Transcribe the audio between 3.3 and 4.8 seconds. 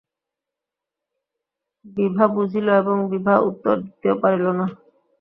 উত্তর দিতেও পারিল না।